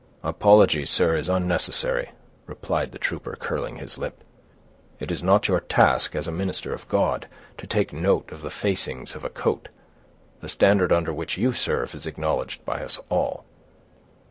[0.23, 2.09] "Apology, sir, is unnecessary,"
[2.47, 4.23] replied the trooper, curling his lip.
[4.99, 7.27] "It is not your task, as a minister of God,
[7.59, 9.69] to take note of the facings of a coat.
[10.39, 13.45] The standard under which you serve is acknowledged by us all."